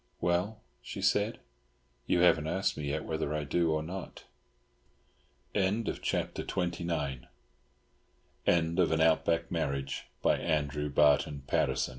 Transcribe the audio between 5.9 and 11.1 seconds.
the Project Gutenberg EBook of An Outback Marriage, by Andrew